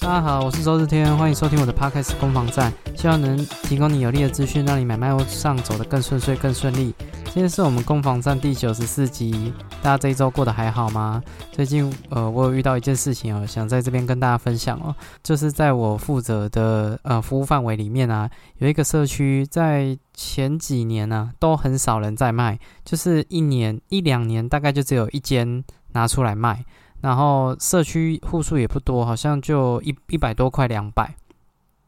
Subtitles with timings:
[0.00, 6.94] 大家好，我是周日天，欢迎收听我的 Podcast 攻防战，希望能提供你有力的资讯，让你买卖上走得更顺遂、更顺利。
[7.24, 9.52] 今天是我们攻防战第九十四集，
[9.82, 11.22] 大家这一周过得还好吗？
[11.52, 25.62] 最近呃，我有遇到一件事情哦，想在这边跟大家分享哦，就是在我负责的呃服务范围里面啊，有一个社区在前几年呢都很少人在卖，就是一年一两年大概就只有一间
[25.92, 26.64] 拿出来卖。
[27.00, 31.14] 然后社区户数也不多，好像就一一百多块两百。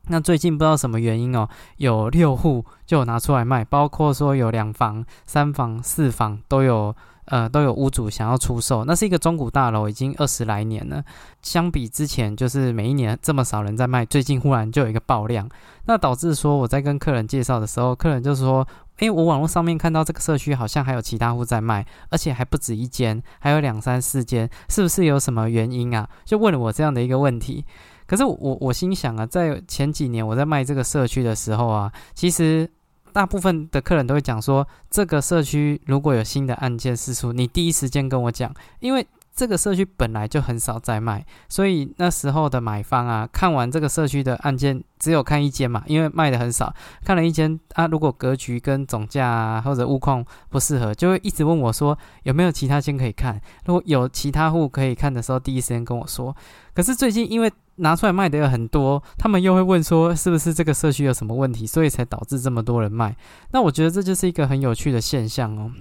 [0.09, 6.95] 那最近不知道什么原因哦，有六户就拿出来卖，包括说有两房、三房、四房都有，
[7.27, 8.85] 呃，都有屋主想要出售。
[8.85, 11.05] 那是一个中古大楼，已经二十来年了。
[11.41, 15.49] 相比之前，就是每一年这么少人在卖，最近忽然就有一个爆量，
[15.85, 18.67] 那导致说我在跟客人介绍的时候，客人就说。
[19.03, 26.09] 因为我网络上面看到这个社区好像还有其他户在卖，而且还不止一间，还有两三四间，是不是有什么原因啊？
[26.25, 27.65] 就问了我这样的一个问题。
[28.07, 32.71] 可是我我心想啊，在前几年我在卖这个社区的时候啊，其实
[33.13, 39.05] 大部分的客人都会讲说，这个社区如果有新的案件事出，你第一时间跟我讲，因为。
[39.35, 46.73] 这个社区本来就很少在卖，所以那时候的买方啊，看完这个社区的案件，只有看一间嘛，因为卖的很少，
[47.05, 53.41] 看了一间啊，如果格局跟总价啊或者物况不适合，就会一直问我说有没有其他间可以看。
[53.65, 56.37] 如果有其他户可以看的时候，第一时间跟我说。
[56.75, 63.17] 可是最近因为拿出来卖的有很多，他们又会问说是不是这个社区有什么问题，所以才导致这么多人卖。
[63.51, 65.73] 那我觉得这就是一个很有趣的现象哦。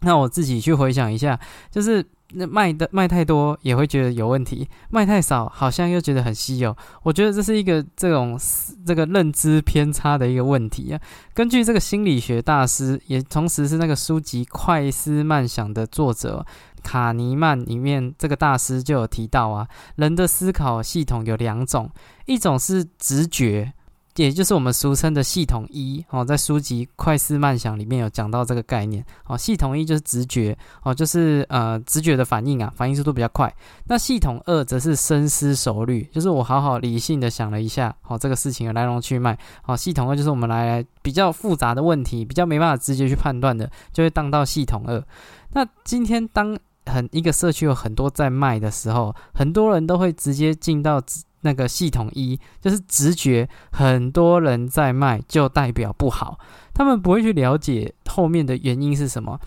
[0.00, 1.38] 那我自己去回想一下，
[1.70, 6.76] 就是那卖的卖太多也会觉得有问题，卖太少好像又觉得很稀有。
[7.02, 8.38] 我觉得这是一个这种
[8.84, 11.00] 这个认知偏差的一个问题啊。
[11.32, 16.44] 根据这个心理学大师，也同时是那个书籍《快思慢想》的作者
[16.82, 21.90] 卡尼曼里面，这个大师就有提到啊，人的思考系统有两种，
[22.26, 23.72] 一种是直觉。
[24.16, 29.36] 也就是我们俗称的系统一哦，在书籍《快思慢想》里面有讲到这个概念哦。
[29.36, 33.54] 系统一就是直觉哦，就是呃直觉的反应啊，反应速度比较快。
[33.84, 39.38] 那系统二则是深思熟虑，就是我好好理性的想了一下哦，这个事情的来龙去脉。
[39.66, 45.04] 哦，系统二就是我们来比较复杂的问题，比较没办法直接去判断的，就会当到系统二。
[45.52, 51.22] 那今天当很一个社区有很多在卖的时候，很多人都会直接进到直。
[51.42, 56.38] 那个系统一就是直觉，很多人在卖就代表不好，
[56.74, 59.38] 他们不会去了解后面的原因是什么，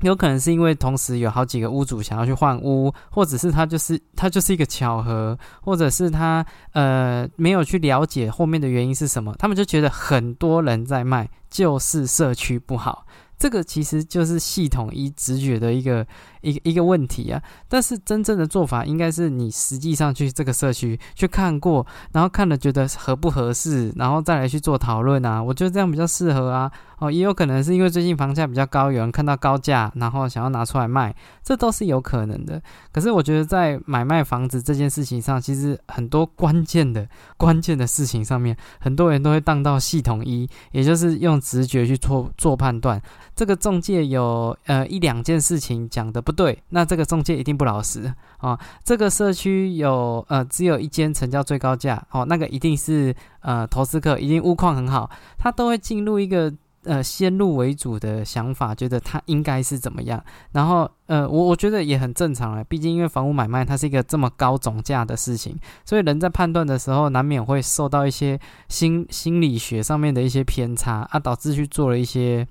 [0.00, 13.06] 有可能是因为同时有好几个屋主想要去换屋，或者是他就是他就是一个巧合，或者是他呃没有去了解后面的原因是什么，他们就觉得很多人在卖就是社区不好，
[13.38, 16.06] 这个其实就是系统一直觉的一个。
[16.42, 25.42] 一一个问题啊，但是真正的做法应该是你实际上去这个社区去看过，然后看了觉得合不合适，然后再来去做讨论啊。
[25.42, 26.70] 我觉得这样比较适合啊。
[26.98, 32.62] 哦，也有可能是因为最近房价比较高，有人看到高价，然后想要拿出来卖，这都是有可能的。
[32.92, 43.02] 可是我觉得在买卖房子这件事情上，其实很多关键的关键的事情上面，很多人都会当到系统一，也就是用直觉去做做判断。
[43.34, 48.58] 这个中介有呃一两件事情讲的不对，那这个中介一定不老实啊。
[48.82, 56.52] 这个社区有呃只有一间成交最高价哦，那个一定是呃投资客，一定物况很好，他都会进入一个
[56.84, 60.24] 呃先入为主的想法，觉得他应该是怎么样。
[60.52, 72.46] 然后呃我我觉得也很正常了，毕竟因为房屋买卖它是一个这么高总价的事情，所以人在判断的时候难免会受到一些心心理学上面的一些偏差啊，导致去做了一些。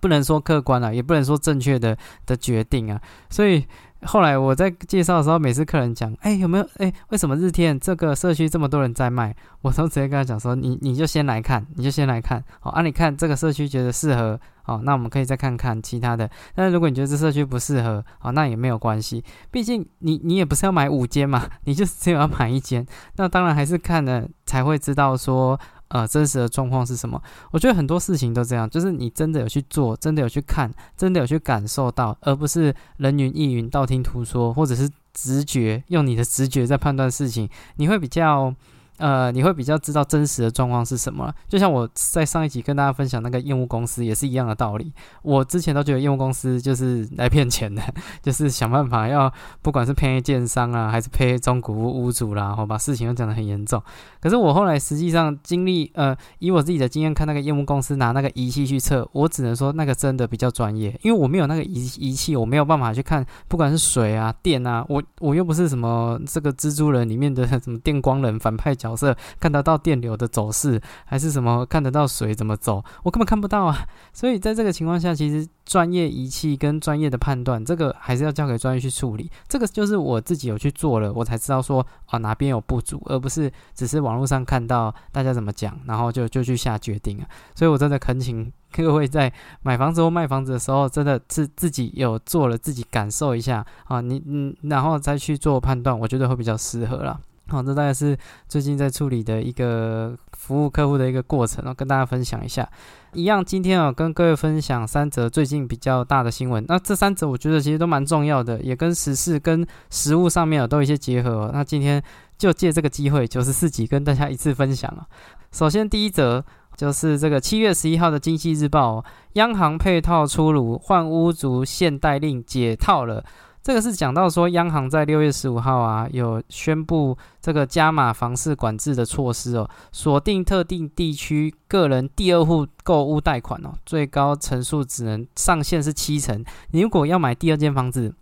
[0.00, 1.96] 不能说客观啊，也不能说正确的
[2.26, 3.00] 的决定啊，
[3.30, 3.64] 所以
[4.02, 6.68] 后来我在介绍的时候，每次客人讲，哎，有没有？
[6.76, 9.34] 哎，为什么日天这个社区这么多人在卖？
[9.62, 16.28] 我都直接跟他讲说，你你就先来看，你就先来看，好啊，你看这个社区觉得适合，好，那我们可以再看看其他的。
[16.54, 22.86] 但是如果你觉得这社区不适合，好，那也没有关系，毕竟你你也不是要买五间嘛， 你就只有要买一间，
[23.16, 25.58] 那当然还是看了才会知道说。
[25.94, 27.22] 呃，真实的状况是什么？
[27.52, 38.52] 我觉得很多事情都这样，就是你真的有去做，真的有去看，真的有去感受到，而不是人云亦云、道听途说，或者是直觉用你的直觉在判断事情，你会比较
[38.98, 41.32] 呃，你会比较知道真实的状况是什么。
[41.48, 44.92] 就像我在上一集跟大家分享那个业务公司也是一样的道理。
[45.22, 47.82] 我之前都觉得业务公司就是来骗钱的，
[48.22, 49.32] 就是想办法要
[49.62, 53.82] 不管是骗建商啊，还是骗中古屋屋主啦，好把事情又讲得很严重。
[54.20, 68.72] 可是我后来实际上经历，呃，以我自己的经验看，那个业务公司拿那个仪器去测，我只能说那个真的比较专业，因为我没有那个仪仪器，我没有办法去看，不管是水啊、电啊，我我又不是什么这个蜘蛛人里面的什么电光人反派。
[68.84, 72.84] 角色看得到电流的走势，还是什么看得到水怎么走？
[73.02, 73.86] 我根本看不到啊！
[74.12, 79.30] 所以在这个情况下，其实专业仪器跟专业的判断，这个还是要交给专业去处理。
[79.48, 87.24] 这个就是我自己有去做了，我才知道说啊哪边有不足，而不是只是网络上看到大家怎么讲，然后就就去下决定啊。
[87.56, 89.32] 所以我真的恳请各位在
[89.62, 97.18] 买房子或卖房子的时候，真的是自己有做了，自己感受一下啊，你嗯，然后再去做判断，我觉得会比较适合了。
[97.48, 98.16] 好，这大概是
[98.48, 102.66] 最近在处理的一个服务客户的一个过程哦，跟大家分享一下。
[103.12, 106.64] 一样，今天啊，跟各位分享三则最近比较大的新闻。
[106.66, 111.50] 那这三则我觉得其实都蛮重要的，也跟时事、跟实物上面啊都有一些结合。
[111.52, 112.02] 那今天
[112.38, 115.06] 就借这个机会，九十四集跟大家一次分享啊。
[115.52, 116.44] 首先第一则
[116.76, 119.04] 就是这个七月十一号的经济日报，
[119.34, 123.22] 央行配套出炉，换屋族限贷令解套了。
[123.64, 136.44] 这个是讲到说，央行在六月十五号啊，有宣布这个加码房市管制的措施哦，锁定特定地区个人第二户购物贷款哦，最高层数只能上限是七成。
[136.72, 138.14] 你如果要买第二间房子，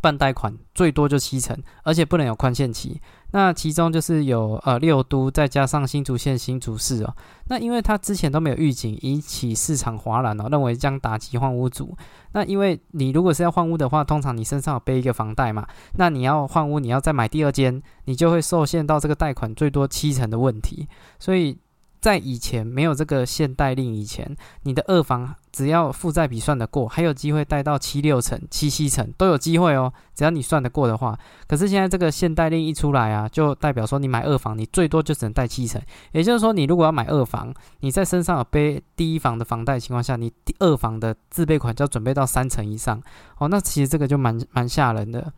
[0.00, 3.00] 办贷款最多就七成，而且不能有宽限期。
[3.32, 7.14] 那其中就是有呃六都，再加上新竹县新竹市哦。
[7.48, 11.96] 那因为他之前都没有预警，引起市场哗然哦，认为将打击换屋主。
[12.32, 20.88] 那因为你如果是要换屋的话，通常你身上有背一个房贷嘛，那你要换屋，你要再买第二间，你就会受限到这个贷款最多七成的问题，
[21.18, 21.58] 所以。
[22.00, 29.92] 在以前没有这个限贷令以前，你的二房只要负债比算得过，还有机会贷到七六成、七七成都有机会哦。
[30.14, 35.80] 只要你算得过的话，可是现在这个限贷令一出来啊，就代表说你买二房，你最多就只能贷七成。
[36.12, 43.02] 也就是说，你如果要买二房，你在身上有背第一房的房贷情况下，你第二房的自备款就要准备到三成以上
[43.38, 43.48] 哦。
[43.48, 45.32] 那其实这个就蛮蛮吓人的。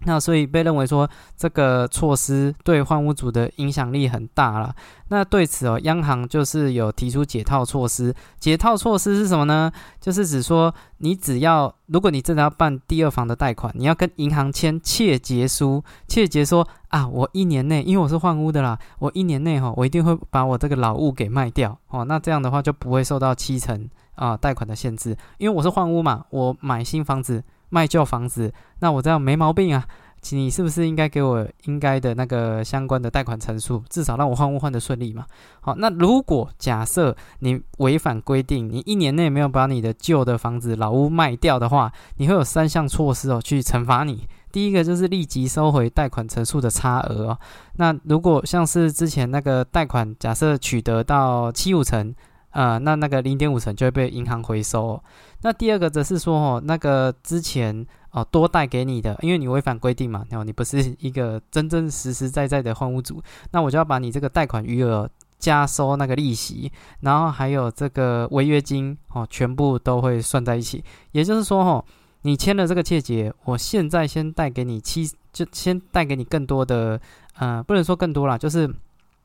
[0.00, 4.74] 那所以被认为说这个措施对换屋主的影响力很大了。
[5.08, 8.14] 那对此哦，央行就是有提出解套措施。
[8.38, 9.72] 解套措施是什么呢？
[10.00, 22.04] 就是指说你只要如果你真的要办第二房的贷款，你要跟银行签切结书，切结说啊，我一年内因为我是换屋的啦，我一年内哈，我一定会把我这个老屋给卖掉哦。
[22.04, 27.42] 那这样的话就不会受到七成啊贷款的限制，因为我是换屋嘛，我买新房子。
[27.68, 29.86] 卖旧房子，那我这样没毛病啊？
[30.30, 35.24] 你是不是应该给我应该的那个相关的贷款陈述，至少让我换屋换的顺利嘛？
[35.60, 44.26] 好，那如果假设你违反规定，你一年内没有把你的旧的房子老屋卖掉的话，你会有三项措施哦，去惩罚你。
[44.50, 47.38] 第一个就是立即收回贷款陈述的差额哦。
[47.74, 52.12] 那如果像是之前那个贷款，假设取得到七五成。
[52.50, 54.98] 呃，那那个零点五成就会被银行回收。
[55.46, 63.22] 那第二个则是说，哦，那个之前哦多贷给你的，因为你违反规定嘛，然后你不是一个真真实实在在的换屋主，
[63.52, 65.08] 那我就要把你这个贷款余额
[65.38, 70.82] 加收那个利息，然后还有这个违约金哦，全部都会算在一起。
[71.12, 71.84] 也就是说，哦，
[72.22, 77.00] 你签了这个切结，我现在先贷给你七，就先贷给你更多的，
[77.38, 78.68] 呃，不能说更多啦，就是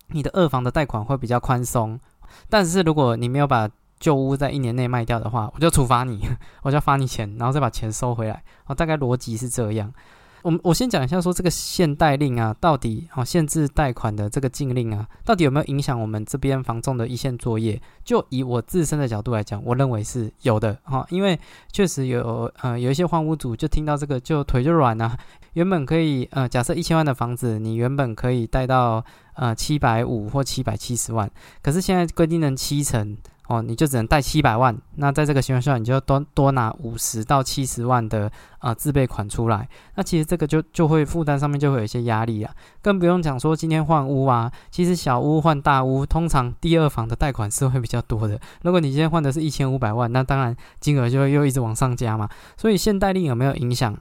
[0.10, 2.00] 你的二房的贷款会比较宽松。
[2.48, 3.68] 但是如果你没有把
[4.02, 6.20] 旧屋在一年内卖掉的话，我就处罚你，
[6.64, 8.44] 我就要罚你钱，然后再把钱收回来。
[8.66, 9.94] 哦，大概逻辑是这样。
[10.42, 17.80] 我我先讲一下，说这个限贷令啊，到底哦限制贷款的这个禁令啊，到底有没有影响我们这边房仲的一线作业？
[18.04, 21.40] 就以我自身的角度来讲，我认为是有的哈，因为
[21.72, 25.16] 确实有呃有一些换屋主就听到这个就腿就软了。
[25.54, 29.06] 原本可以呃假设一千万的房子，你原本可以贷到。
[29.34, 31.28] 呃，七百五或七百七十万，
[31.64, 33.18] 可是现在规定成七成
[33.52, 34.74] 哦，你就只能贷七百万。
[34.96, 39.68] 那在这个情况下，你就要多多拿五十到七十万的啊自备款出来。
[39.96, 48.40] 那其实这个就就会负担上面就会有一些压力啊，更不用讲说今天换屋啊，其实小屋换大屋，通常第二房的贷款是会比较多的。
[48.62, 52.30] 如果你今天换的是一千五百万，那当然金额就会又一直往上加嘛。
[52.56, 53.94] 所以限贷令有没有影响？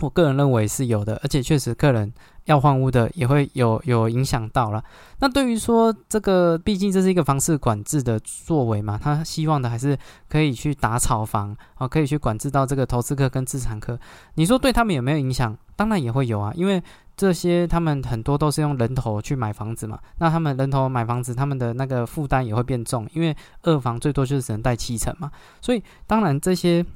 [0.00, 2.12] 我个人认为是有的，而且确实个人。
[2.46, 4.80] 要换屋的也会有有影响到了。
[5.18, 9.98] 那对于说这个，毕竟这是一个房市管制的作为嘛，他希望的还是
[10.28, 13.98] 可以去打炒房啊，可以去管制到这个投资客跟资产客。
[14.34, 15.58] 你说对他们有没有影响？
[15.74, 16.80] 当然也会有啊，因为
[17.16, 25.28] 这些他们很多都是用人头去买房子嘛，那他们人头买房子，他们的那个负担也会变重，因为二房最多就是只能贷七成嘛，
[25.60, 26.86] 所以当然这些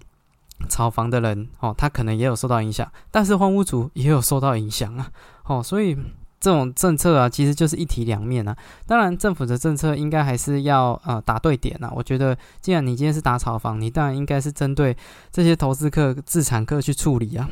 [0.68, 5.10] 炒房的人哦，他可能也有受到影响，但是荒屋主也有受到影响啊，
[5.46, 5.96] 哦，所以
[6.38, 8.56] 这种政策啊，其实就是一体两面啊。
[8.86, 11.92] 当然，政府的政策应该还是要呃打对点啊。
[11.94, 14.96] 我觉得，既然你今天是打炒房，你当然应该是针对
[15.30, 17.48] 这些投资客、自产客去处理啊。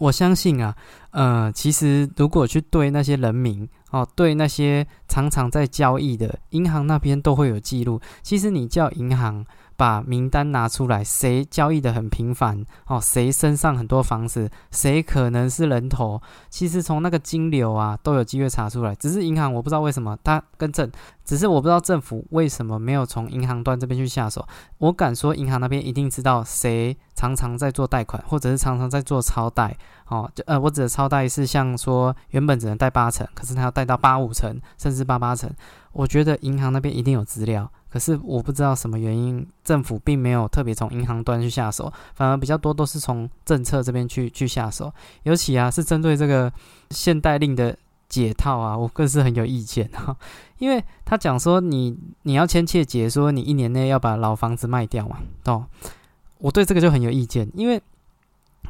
[0.00, 0.76] 我相信啊，
[1.10, 8.00] 呃，其实如果去对那些人民哦，对那些常常在交易的银行那边都会有记录。
[8.22, 9.44] 其实你叫银行。
[9.76, 12.98] 把名单拿出来，谁交易的很频繁哦？
[13.00, 14.50] 谁身上很多房子？
[14.70, 16.20] 谁可能是人头？
[16.48, 18.94] 其实从那个金流啊，都有机会查出来。
[18.94, 20.90] 只是银行我不知道为什么它跟政，
[21.24, 24.46] 只是我不知道政府为什么没有从银行端这边去下手。
[24.78, 29.76] 我敢说，银行那边一定知道谁常常在做贷款，或者是常常在做超贷。
[30.08, 35.50] 哦，就呃，我指的超贷是像说原本只能贷八成，可是他要贷到八五成，甚至八八成。
[35.92, 37.70] 我觉得银行那边一定有资料。
[37.96, 44.92] 可是我不知道什么原因，政府并没有特别从银行端去下手，反而比较多都是从政策这边去去下手。
[45.22, 46.52] 尤其啊，是针对这个
[46.90, 47.74] 限贷令的
[48.06, 50.14] 解套啊，我更是很有意见哈。
[50.60, 55.64] 因为他讲说你你要签切结，说你一年内要把老房子卖掉嘛，哦，
[56.36, 57.50] 我对这个就很有意见。
[57.54, 57.82] 因为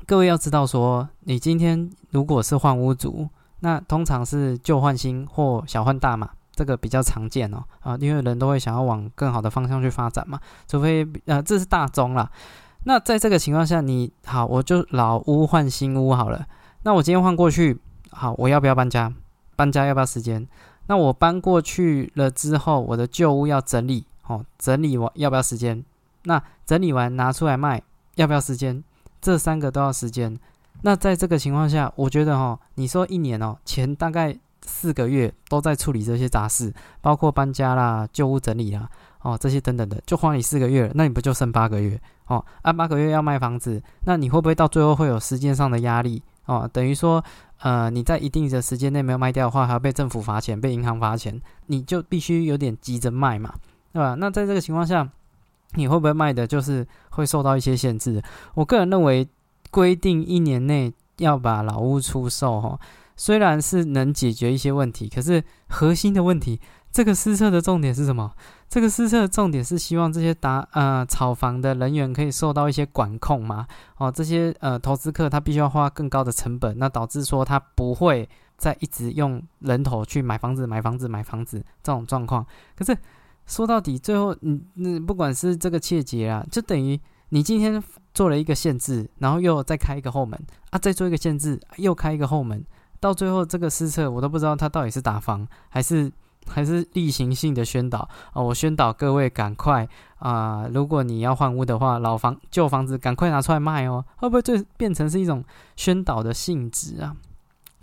[0.07, 3.29] 各位要知道说，你今天如果是换屋主，
[3.59, 6.31] 那通常是旧换新或小换大嘛。
[6.57, 12.29] 这个比较常见哦，啊，因为人都会想要往更好的方向去发展嘛，除非呃这是大宗啦。
[12.85, 16.47] 那在这个情况下，你好，我就老屋换新屋好了。
[16.83, 17.79] 那我今天换过去，
[18.11, 19.13] 好，我要不要搬家？
[19.55, 20.49] 搬家要不要时间？
[20.87, 25.85] 那我搬过去了之后，我的旧屋要整理，哦，整理完要不要时间？
[26.23, 27.83] 那整理完拿出来卖
[28.15, 28.83] 要不要时间？
[29.21, 30.39] 这三个都要时间。
[30.83, 34.39] 那在这个情况下，我觉得哈，你说一年哦，钱大概。
[34.67, 38.89] 四个月都在处理这些杂事，包括搬家啦、旧屋整理啦，
[39.23, 41.99] 哦，这些等等的，就花你四个月，那你不就剩八个月？
[42.27, 46.23] 哦，按八个月要卖房子，那你会不会到最后会有时间上的压力？
[46.47, 47.25] 哦，等于说，
[47.61, 53.55] 呃，你在一定的时间内没有卖掉的话，还要被政府罚钱、被银行罚钱，你就必须有点急着卖嘛，
[53.93, 54.15] 对吧？
[54.15, 55.09] 那在这个情况下，
[55.75, 58.23] 你会不会卖的就是会受到一些限制？
[58.55, 59.29] 我个人认为，
[59.71, 62.79] 规定一年内要把老屋出售，哈。
[63.17, 66.61] 虽然是能解决一些问题，可是核心的问题，
[66.93, 68.33] 这个施策的重点是什么？
[68.69, 73.67] 这个施策的重点是希望这些打呃炒房的人员可以受到一些管控嘛？
[73.97, 82.45] 哦，这些呃投资客他必须要花更高的成本，那导致说他不会再一直用人头去买房子、买房子、买房子这种状况。
[82.77, 82.97] 可是
[83.47, 87.83] 说到底，最后你你不管是这个切结啊，就等于你今天
[88.13, 90.39] 做了一个限制，然后又再开一个后门
[90.71, 92.65] 啊，再做一个限制，又开一个后门。
[93.01, 96.11] 到最后，这个施策我都不知道他到底是打房还是
[96.47, 98.43] 还是例行性的宣导啊！
[98.43, 99.89] 我宣导各位赶快
[100.19, 100.69] 啊！
[100.73, 104.05] 如果你要换屋的话，老房旧房子赶快拿出来卖哦！
[104.17, 105.45] 会不会就变成是一种
[105.77, 107.17] 宣导的性质啊？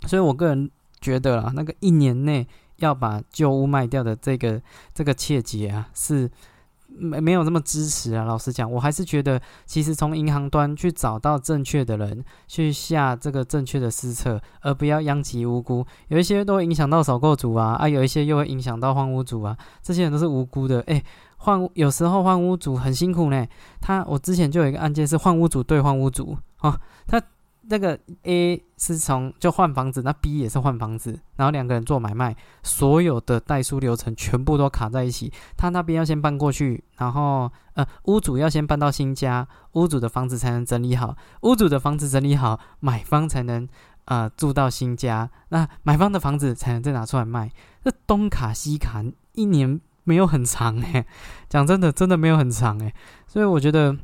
[0.06, 4.60] 所以我个人觉得啊，那个一年内要把旧屋卖掉的这个
[4.92, 6.30] 这个切结啊，是。
[6.96, 8.24] 没没有这么支持啊！
[8.24, 15.84] 老实讲，我还是觉得，其实从银行端去找到正确的人，去下这个正确的施策，而不要殃及无辜。
[16.08, 20.80] 有一些都会影响到首购主啊，啊，有一些又会影响到换屋主啊，这些人都是无辜的。
[20.82, 21.04] 诶，
[21.38, 23.46] 换有时候换屋主很辛苦呢。
[23.80, 27.20] 他我之前就有一个案件是换屋主对换屋主啊，他。
[27.68, 35.32] 那个 A 是从就换房子，那 B 也是换房子，然后两个人做买卖，所有的代书流程全部都卡在一起。
[35.56, 43.66] 他那边要先搬过去，然后呃，屋主要先搬到新家，屋主的房子才能整理好，屋主的房子整理好，买方才能
[44.04, 47.50] 啊住到新家，那买方的房子才能再拿出来卖。
[47.82, 49.02] 这东卡西卡，
[49.32, 51.06] 一年没有很长诶，
[51.48, 52.94] 讲真的，真的没有很长诶，
[53.26, 53.96] 所以我觉得。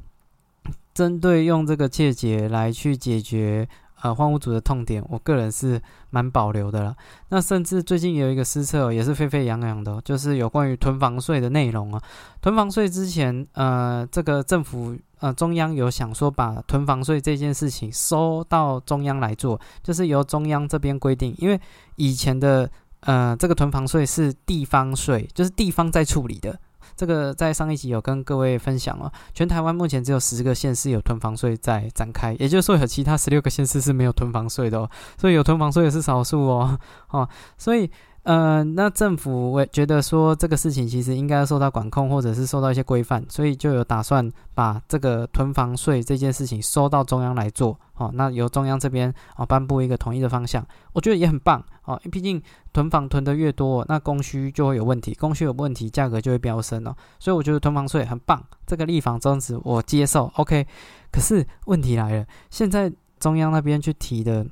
[0.94, 3.68] 针对用这个切结来去解决
[4.02, 5.80] 呃换屋主的痛点，我个人是
[6.10, 6.96] 蛮保留的了。
[7.28, 12.02] 那甚至最近有一个施策也是沸沸扬扬的，就是有关于囤房税的内容啊。
[12.40, 21.60] 囤房税之前呃这个政府呃中央有想说把囤房税这件事情收到中央来做，就是由中央这边规定，因为
[21.96, 22.70] 以前的
[23.00, 26.58] 呃这个囤房税是地方税，就是地方在处理的。
[27.00, 36.78] 这个在上一集有跟各位分享了，全台湾目前只有十个县市有囤房税在展开，也就是说有其他十六个县市是没有囤房税的哦，所以有囤房税的是少数哦，
[37.08, 37.26] 哦，
[37.56, 37.90] 所以
[38.22, 47.78] 呃，那政府我觉得说这个事情其实应该受到管控，或者是受到一些规范，所以就有打算把这个囤房税这件事情收到中央来做。
[47.94, 51.64] 哦，那由中央这边哦颁布一个统一的方向，我觉得也很棒。
[51.84, 52.40] 哦，毕竟
[52.74, 56.94] 囤房囤的越多，那供需就会有问题，供需有问题，价格就会飙升哦。
[57.18, 60.30] 所以我觉得囤房税很棒，这个立房宗旨我接受。
[60.36, 60.66] OK，
[61.10, 64.46] 可是问题来了，现在中央那边去提的。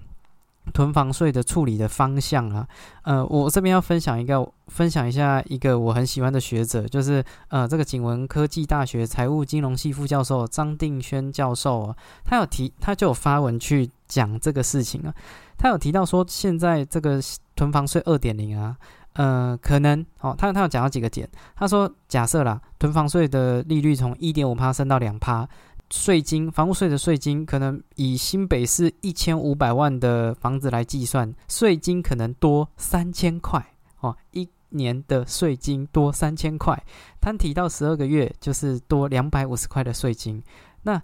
[0.72, 2.66] 囤房税的处理的方向啊，
[3.02, 15.14] 呃，我这边要分享一个，分享一下一个我很喜欢的学者，就是呃，这个景文科技大学财务金融系副教授张定轩教授啊，他有提，他就有发文去讲这个事情啊，
[15.56, 17.20] 他有提到说，现在这个
[17.56, 18.76] 囤房税二点零啊，
[19.14, 25.48] 呃，可能哦，他他有讲到几个点，他说假设啦，囤房税的利率从一点五趴升到两趴。
[25.90, 36.82] 税金，房屋税的税金，可能以新北市一千五百万的房子来计算，税金可能多三千块哦，一年的税金多三千块，
[37.20, 40.42] 摊提到十二个月就是多两百五十块的税金。
[40.82, 41.00] 那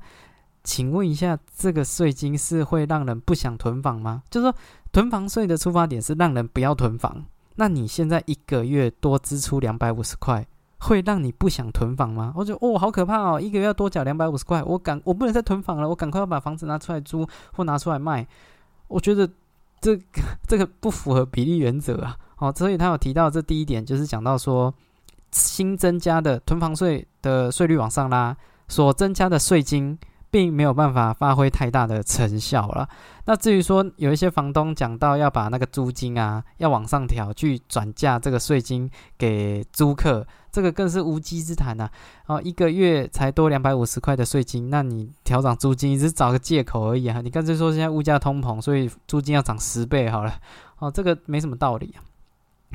[0.62, 4.23] 请问一下，这个税金是会让人不想囤房吗？
[4.31, 4.57] 就是说，
[4.93, 7.25] 囤房税的出发点是让人不要囤房，
[7.55, 10.47] 那你现在一个月多支出两百五十块？
[10.85, 12.33] 会让你不想囤房吗？
[12.37, 13.41] 我觉得哦，好可怕哦！
[13.41, 18.26] 一个月要多缴两百五十块，我赶我不能再囤房了，我赶快要把房子拿出来租或拿出来卖。
[18.88, 19.29] 我觉得
[19.81, 20.03] 这个
[20.47, 22.17] 这个不符合比例原则啊！
[22.38, 24.73] 哦，所以他有提到这第一点，就是讲到说
[25.33, 28.37] 新增加的囤房税的税率往上拉，
[28.69, 29.99] 所增加的税金。
[30.31, 32.88] 并没有办法发挥太大的成效了。
[33.25, 41.90] 那至于说有一些房东讲到要把那个租金啊要往上调，去转嫁这个税金给租客，这个更是无稽之谈呐！
[42.26, 47.20] 哦，一个月才多两百五十块的税金，那你调涨租金只是找个借口而已啊！
[47.20, 50.32] 你干脆说现在物价通膨，所以租金要涨十倍好了。
[50.78, 52.06] 哦，这个没什么道理啊。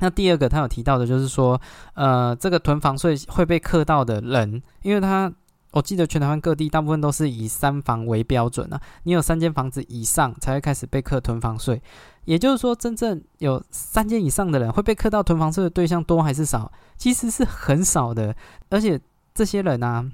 [0.01, 1.61] 那第二个他有提到的就是说，
[1.93, 5.31] 呃，这个囤房税会被克到的人，因为他。
[5.71, 11.81] 我记得全台湾各地大部分都是以三房为标准啊，你有三间房子以上才会开始被课囤房税。
[12.25, 16.71] 也就是说，真正有三间以上的人会被课到囤房税的对象多还是少？
[16.97, 18.35] 其实是很少的。
[18.69, 18.99] 而且
[19.33, 20.11] 这些人呢，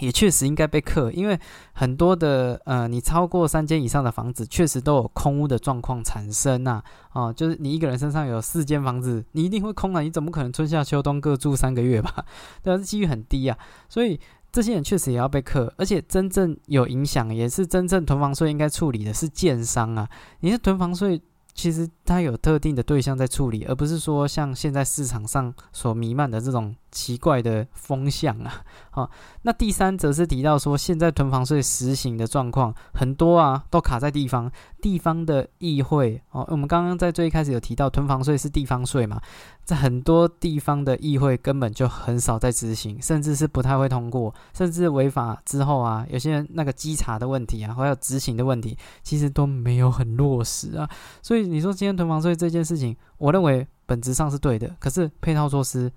[0.00, 1.38] 也确实应该被课，因为
[1.72, 6.82] 很多的呃，你超过三间以上的房子，确实都有空屋的状况产生呐。
[7.12, 12.24] 哦，就是你一个人身上有四间房子，你一定会空啊，你怎么可能春夏秋冬各住三个月吧？
[12.62, 13.58] 对啊，这几率很低啊，
[13.88, 14.20] 所以。
[14.54, 20.08] 这些人确实也要被克，而且真正有影响，也是真正囤房税应该处理的是建商啊。
[20.38, 21.20] 你是囤房税。
[21.56, 28.60] 其实它有特定的对象在处理，而不是说像现在市场上所弥漫的这种奇怪的风向啊。
[28.90, 29.08] 好，
[29.42, 34.50] 那第三则是提到说，现在囤房税实行的状况很多啊，都卡在地方，
[34.82, 36.44] 地方的议会哦。
[36.50, 39.20] 我们刚刚在最一开始有提到，囤房税是地方税嘛，
[39.64, 50.86] 在很多地方的议会根本就很少在执行，甚至是不太会通过，甚至违法之后啊，有些人那个稽查的问题啊，还有执行的问题，其实都没有很落实啊，
[51.22, 51.54] 所以。
[51.54, 55.92] 你说今天囤房税这件事情，我认为本质上是对的，可是配套措施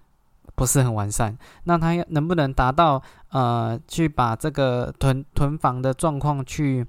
[0.54, 1.36] 不是很完善。
[1.64, 6.86] 那它能不能达到呃，去把这个囤囤房的状况去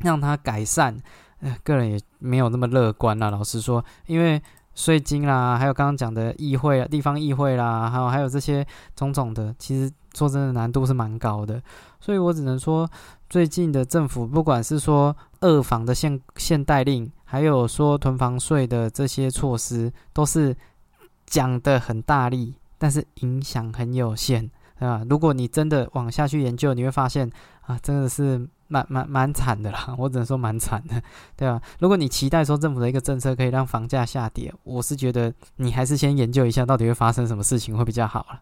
[0.00, 1.00] 让它改善？
[1.40, 3.30] 呃，个人也没有那么乐观啊。
[3.30, 4.42] 老实说，因为
[4.74, 11.62] 税金啦，还有刚刚讲的议会啊、地方议会啦，还有还有这些种种的，其实说真的难度是蛮高的。
[12.00, 12.88] 所以我只能说，
[13.28, 17.10] 最近的政府不管是说二房的限限贷令。
[17.26, 20.56] 还有说囤房税的这些措施，都是
[21.26, 25.02] 讲的很大力，但是影响很有限，对吧？
[25.10, 27.28] 如果你真的往下去研究，你会发现
[27.62, 29.94] 啊，真的是蛮蛮蛮惨的啦。
[29.98, 31.02] 我只能说蛮惨的，
[31.36, 31.60] 对吧？
[31.80, 38.40] 如果你期待说政府的一个政策可以让房价下跌，我是觉得你还是先研究一下到底会发生什么事情会比较好了。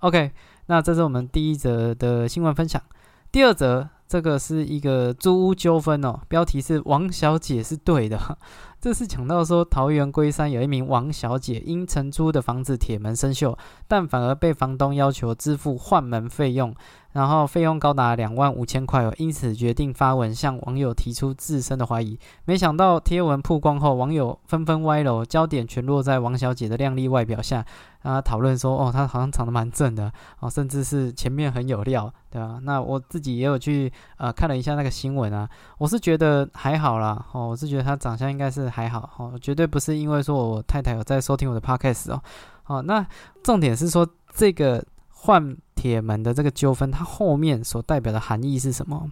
[0.00, 0.32] OK，
[0.66, 2.82] 那这是我们第一则的新闻分享，
[3.30, 3.88] 第二则。
[4.06, 8.18] 这个是一个租屋纠纷哦，标题是王小姐是对的。
[8.80, 13.56] 这是讲到说，桃园龟山有一名王小姐因承租的房子铁门生锈，
[13.88, 16.74] 但反而被房东要求支付换门费用。
[17.12, 22.18] 然后费用高达两万五千块哦，因此决定发文向网友提出自身的怀疑。
[22.44, 27.64] 没想到贴文曝光后，网友纷纷歪楼，焦点全落在王小姐的靓丽外表下，
[28.04, 32.60] 啊，讨论说，哦，他好像长得蛮正的哦，甚至是前面很有料，对吧？
[32.62, 42.22] 那我自己也有去呃看了一下那个新闻啊，我是觉得还好啦，哦，我是觉得他长相应该是还好，哦，绝对不是因为说我太太有在收听我的 podcast 哦，
[42.66, 43.04] 哦，那
[43.42, 45.56] 重点是说这个换。
[45.74, 49.10] 铁门的这个纠纷，它后面所代表的含义是什么？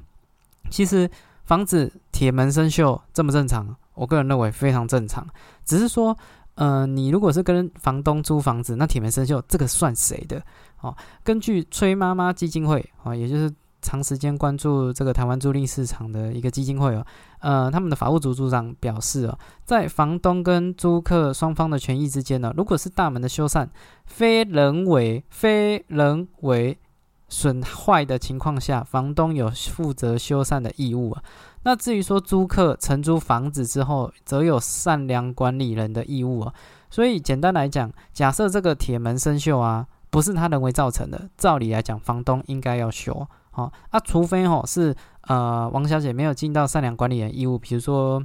[0.71, 1.11] 其实
[1.45, 3.77] 房子铁门生锈正不正常？
[3.93, 5.27] 我个人认为非常正常，
[5.67, 6.17] 只是说，
[6.55, 10.43] 呃，你如果是跟房东租房子，那铁门生锈这个算谁的？
[10.81, 17.07] 哦，根据崔妈妈基金会啊，也就是长时间关注这个台湾租赁市场的一个基金会哦，
[17.41, 23.67] 呃，他们的法务组组长表示哦，在房东跟租客双方的权益之间呢，如果是大门的修缮
[24.05, 26.79] 非人为、非人为
[27.33, 31.23] 损坏的情况下，房东有负责修缮的义务啊。
[31.63, 36.53] 那至于说租客承租房子之后，则有善良管理人的义务啊。
[36.91, 43.27] 所以简单来讲，假设这个铁门生锈啊，不是他人为造成的，照理来讲，房东应该要修。
[43.51, 48.23] 好啊，除非哦是呃王小姐没有尽到善良管理人义务，比如说。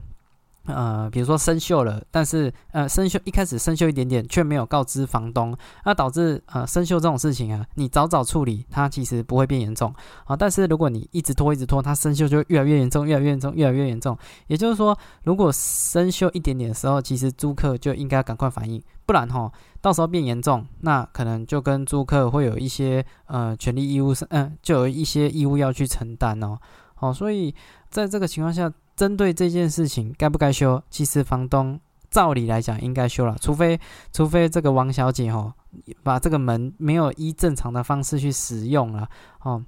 [0.67, 9.93] 呃，比如说生锈了，但是呃生锈一开始生锈一点点，却没有告知房东，那导致呃生锈这种事情啊，你早早处理，它其实不会变严重
[10.25, 10.36] 啊。
[10.36, 14.17] 但是如果你一直拖一直拖，它生锈就越来越严重，越来越严重，越来越严重。
[14.47, 26.58] 也就是说，如果生锈一点点的时候，其实租客就应该赶快反应，不然哈，到时候变严重，那可能就跟租客会有一些呃权利义务是嗯，就有一些义务要去承担哦。
[26.95, 27.56] 好，所以
[27.89, 28.69] 在这个情况下。
[28.97, 31.79] 针对这件事情该不该修，其实房东
[32.10, 33.79] 照理来讲应该修了，除非
[34.12, 35.53] 除非这个王小姐哦
[36.01, 39.07] 把这个门没有依正常的方式去使用了
[39.43, 39.63] 哦，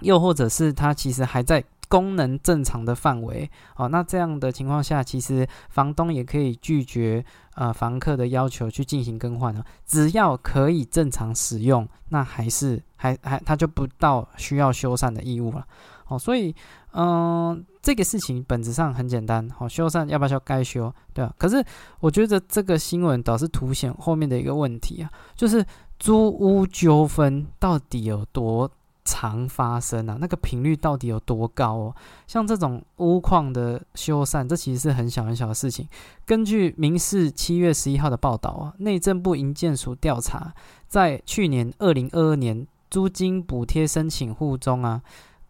[0.00, 7.22] 又或者是他其实还在功能正常的范围哦，那这样的情况下，其实房东也可以拒绝
[7.56, 15.66] 呃房客的要求去进行更换了，只要可以正常使用，那还是还还他就不到需要修缮的义务了
[16.08, 16.54] 哦，所以
[16.92, 17.62] 嗯。
[17.84, 20.40] 这个事情本质上很简单，好修缮要不要修？
[20.42, 21.30] 该修，对啊。
[21.36, 21.62] 可是
[22.00, 25.62] 我觉得这个新闻倒是凸显后面的一个问题啊，就是
[25.98, 28.70] 租屋纠纷到底有多
[29.04, 30.16] 常发生啊？
[30.18, 31.94] 那个频率到底有多高哦？
[32.26, 35.86] 像这种屋况的修缮，这其实是很小很小的事情。
[36.24, 40.54] 根据《民事》七月十一号的报道啊，内政部营建署调查，
[40.88, 45.02] 在去年二零二二年租金补贴申请户中啊。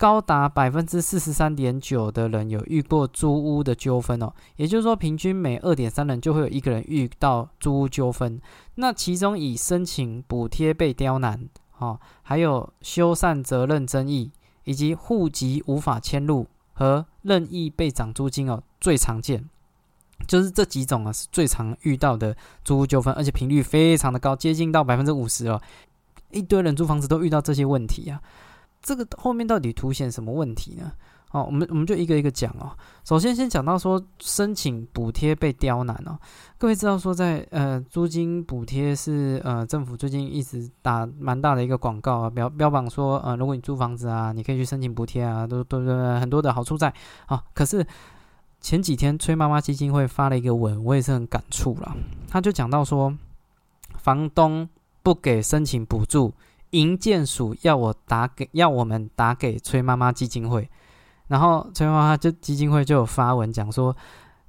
[0.04, 8.38] 高达百分之四十三点九的人有遇过租屋的纠纷哦，也就是说，平均每二点三人就会有一个人遇到租屋纠纷。
[8.74, 14.30] 那其中以申请补贴被刁难，哦，还有修缮责任争议，
[14.64, 19.48] 以及户籍无法迁入和任意被涨租金哦，最常见，
[20.28, 25.58] 就是这几种啊是最常遇到的租屋纠纷，而且频率非常的高，接近到百分之五十哦，
[26.30, 28.20] 一堆人租房子都遇到这些问题啊。
[28.84, 30.92] 这个后面到底凸显什么问题呢？
[31.32, 32.70] 哦，我们我们就一个一个讲哦。
[33.02, 36.16] 首先先讲到说申请补贴被刁难哦。
[36.58, 46.92] 各位知道说在呃租金补贴是呃政府最近一直打蛮大的一个广告啊，标标榜说呃如果你租房子啊，你可以去申请补贴啊，都都都很多的好处在
[47.26, 47.42] 啊。
[47.52, 47.84] 可是
[48.60, 51.96] 前几天崔妈妈基金会发了一个文，我也是很感触了。
[52.28, 53.12] 他就讲到说，
[53.96, 54.68] 房东
[55.02, 56.32] 不给申请补助。
[56.74, 60.68] 营建署要我打给，要我们打给崔妈妈基金会，
[61.28, 63.96] 然后崔妈妈就基金会就有发文讲说，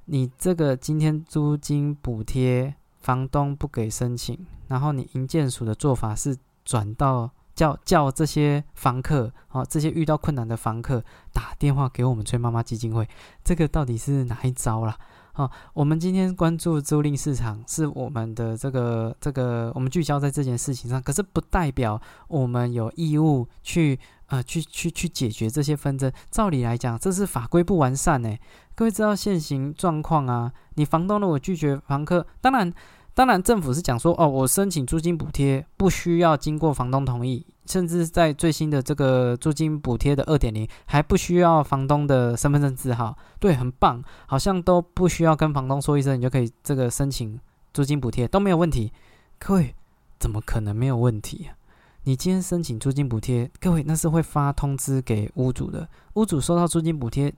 [0.06, 4.36] 你这个今天租金补贴房东不给申请，
[4.66, 13.08] 然后你营建署的做法是转到叫叫这些房客，哦，这些遇到困难的房客打电话给我们崔妈妈基金会，
[13.44, 14.98] 这个到底是哪一招啦？
[15.36, 21.02] 好，我们今天关注租赁市场，是我们的这个这个，我们聚焦在这件事情上。
[21.02, 26.10] 可是不代表我们有义务去呃去去去解决这些纷争。
[26.30, 28.34] 照理来讲，这是法规不完善呢。
[28.74, 30.50] 各位知道现行状况啊？
[30.76, 32.72] 你房东如果拒绝房客，当然。
[33.12, 43.16] 当然，政府是讲说，哦，我申请租金补贴不需要经过房东同意，甚至在最新的这个租金补贴的二点零，还不需要房东的身份证字号。
[43.38, 47.38] 对，很棒，好像都不需要跟房东说一声，你就可以这个申请
[47.72, 48.92] 租金补贴都没有问题。
[49.38, 49.74] 各位，
[50.18, 51.56] 怎么可能没有问题啊？
[52.04, 57.34] 你今天申请租金补贴，各位那是会发通知给屋主的，屋主收到租金补贴。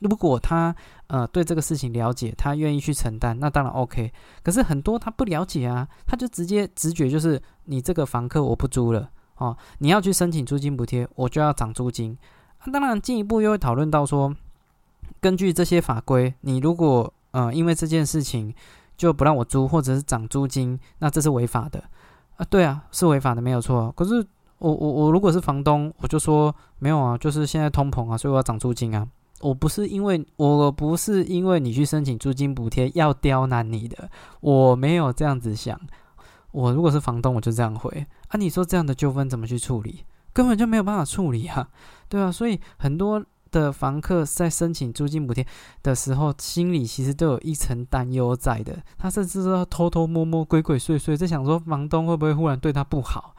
[0.00, 0.74] 如果他
[1.08, 4.12] 呃对这个事情了解，他愿意去承担，那当然 OK。
[4.42, 12.16] 可是很多他不了解啊，他就直接直觉就是你这个房客我不租了哦，你要去申请租金补贴，我就要涨租金。
[12.58, 14.34] 啊当然进一步又会讨论到说，
[15.20, 18.52] 根据这些法规，你如果呃因为这件事情
[18.96, 21.82] 就不让我租，或者是涨租金，那这是违法的
[22.36, 22.44] 啊。
[22.50, 23.92] 对啊，是违法的，没有错。
[23.96, 24.26] 可是
[24.58, 29.06] 我我我如果是房东，我就说没有啊，就是现在通膨啊，所以我要涨租金啊。
[29.40, 35.80] 我不是因为我不是因为你去申请租金补贴要刁难你的，我没有这样子想。
[36.50, 38.38] 我如果是房东，我就这样回啊。
[38.38, 40.04] 你说这样的纠纷怎么去处理？
[40.32, 41.68] 根本就没有办法处理啊，
[42.08, 42.30] 对啊。
[42.30, 45.44] 所以很多的房客在申请租金补贴
[45.82, 48.80] 的时候，心里其实都有一层担忧在的。
[48.96, 53.34] 他甚至都偷偷摸摸、鬼鬼祟祟在想说，房东会不会忽然对他不好？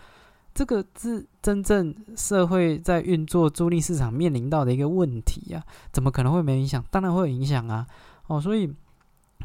[0.54, 5.64] 这个是真正社会在运作租赁市场面临到的一个问题啊！
[5.94, 6.84] 怎么可能会没影响？
[6.90, 7.86] 当然会有影响啊！
[8.28, 8.74] 哦，所以。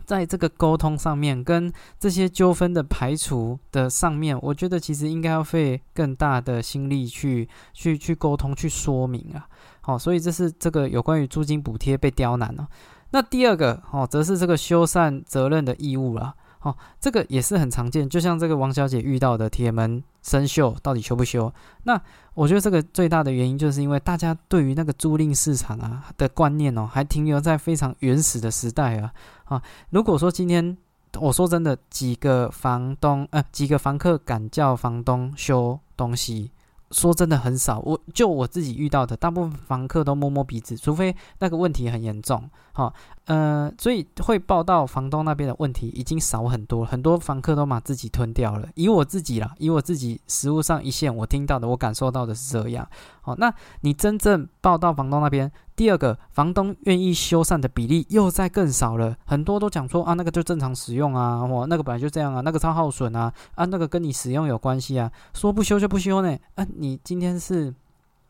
[0.04, 9.46] 在这个沟通上面，跟这些纠纷的排除的上面，我觉得其实应该要费更大的心力去去去沟通、去说明啊。
[9.80, 12.68] 好，所以这是这个有关于租金补贴被刁难了。
[13.10, 16.34] 那第二个哦，则是这个修缮责任的义务了。
[16.64, 21.52] 哦，这个也是很常见，就像这个王小姐遇到的铁门生锈，到底修不修？
[21.84, 22.00] 那
[22.32, 29.12] 我觉得这个最大的原因，就是因为大家对于那个租赁市场啊的观念哦，还停留在非常原始的时代啊
[29.44, 29.62] 啊！
[29.90, 30.76] 如果说今天
[31.20, 36.50] 我说真的，几个房东呃，几个房客敢叫房东修东西？
[36.90, 42.92] 说真的很少，我就我自己遇到的，大部分房客都摸摸鼻子，除非那个问题很严重，哈，
[43.26, 48.68] 呃，所以会报到房东那边的问题已经少很多，很多房客都把自己吞掉了。
[48.74, 52.86] 以我自己啦，以我自己实物上一线，我听到的，我感受到的是这样。
[53.22, 55.50] 好，那你真正报到房东那边？
[55.76, 67.74] 第二个，房东愿意修缮的比例又在更少了，很多都讲说啊，那个就正常使用啊，我那个本来就这样啊，那个超耗损啊，啊，那个跟你使用有关系啊，说不修就不修呢，啊，你今天是，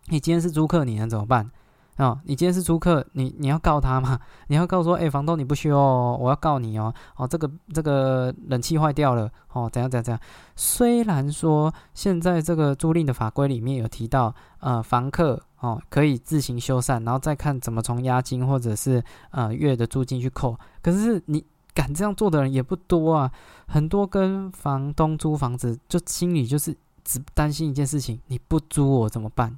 [0.06, 1.50] 你今天是租客，你能怎么办？
[1.96, 4.18] 啊，你今天是租客，你你要告他吗？
[4.48, 10.20] 你要告说，哎，房东你不修哦，我要告你哦，哦，这个这个冷气坏掉了，哦，怎样怎样怎样？
[10.56, 23.30] 虽然说现在这个租赁的法规里面有提到，呃，房客哦可以自行修缮，然后再看怎么从押金或者是呃月的租金去扣，可是你敢这样做的人也不多啊，
[23.68, 29.54] 很多跟房东租房子就心里就是只担心一件事情，你不租我怎么办？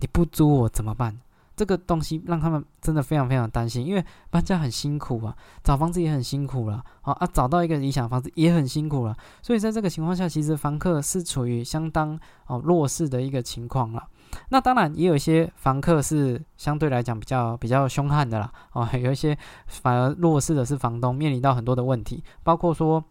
[0.00, 1.18] 你不租我怎么办？
[1.56, 14.02] 这个东西让他们真的非常非常担心，因为搬家很辛苦啊，找房子也很辛苦了，啊啊，找到一个理想房子也很辛苦了，所以在这个情况下，其实房客是处于相当哦弱势的一个情况了。
[14.48, 19.36] 那当然也有一些房客是相对来讲比较比较凶悍的啦，哦， 有一些
[19.66, 23.04] 反而弱势的是房东，面临到很多的问题，包括说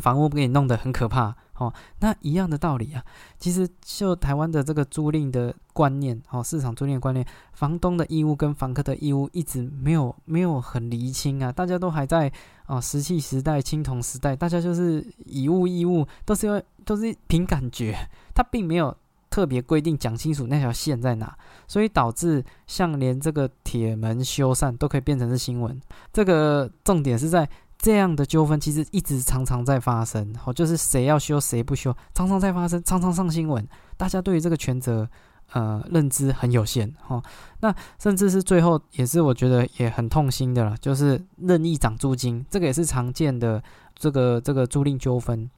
[0.00, 1.36] 房屋给你弄得很可怕。
[1.58, 3.02] 哦，那一样的道理啊，
[3.38, 12.30] 其实就台湾的这个租赁的观念，哦，市场租赁观念，房东的义务跟房客的义务一直没有没有很厘清啊，大家都还在
[12.66, 17.96] 哦石器时代、青铜时代，大家就是以物易物，都是因为都是凭感觉，
[18.34, 18.94] 他并没有
[19.30, 25.80] 特别规定讲清楚那条线在哪，所以导致像连这个铁门修缮都可以变成是新闻，
[26.12, 27.48] 这个重点是在。
[27.86, 33.64] 这样的纠纷其实一直常常在发生，哦，就是谁要修谁不修，常常在发生，常常上新闻。
[33.96, 35.08] 大家对于这个权责，
[35.52, 37.22] 呃，认知很有限，哈。
[37.60, 43.62] 那甚至是最后也是我觉得也很痛心的了，就是任意涨租金，这个也是常见的
[43.94, 45.48] 这个这个租赁纠纷。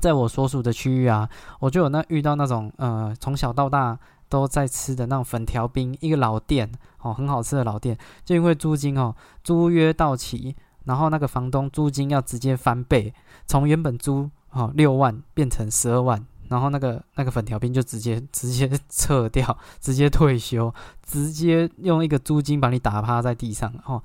[0.00, 6.70] 在我所属的区域啊，我就有那遇到那种呃，从小到大都在吃的那种粉条冰，一个老店
[7.02, 10.54] 哦，很好吃的老店，就因为租金哦，租约到期。
[10.88, 13.14] 然后那个房东租金要直接翻倍，
[13.46, 20.74] 从原本租哦六万变成十二万，然后那个那个粉条兵就直接 直接撤掉， 直接退休，
[21.04, 24.02] 直接用一个租金把你打趴在地上哦。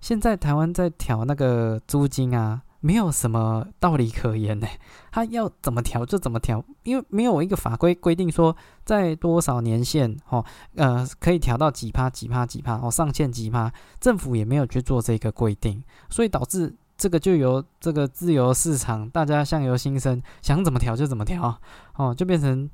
[0.00, 2.62] 现在台湾在调那个租金啊。
[2.82, 4.66] 没有什么道理可言呢，
[5.12, 10.42] 他要怎么调就怎么调，因为没有一个法规规定说在多少年限哦，
[10.76, 21.60] 呃，可以调到几趴几趴几趴哦，上限几趴，政府也没有去做这个规定，所以导致这个就由这个自由市场，大家相由心生，想怎么调就怎么调
[21.96, 22.70] 哦，就变成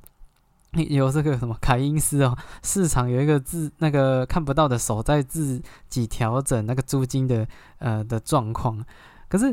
[0.73, 7.45] 有这个什么凯因斯哦，市场有一个自那个看不到的手在自己调整那个租金的
[7.79, 8.85] 呃的状况，
[9.29, 9.53] 可是。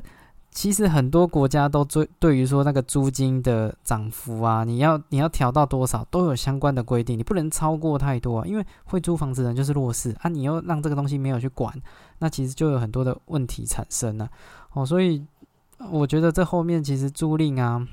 [0.53, 11.73] 其实很多国家都对对于说那个租金的涨幅啊，你要你要调到多少都有相关的规定，你不能超过太多啊，因为会租房子人就是弱势啊，你又让这个东西没有去管，
[12.19, 14.29] 那其实就有很多的问题产生了
[14.73, 15.25] 哦，所以
[15.89, 17.85] 我觉得这后面其实租赁啊。